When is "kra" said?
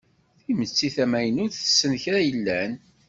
2.03-2.19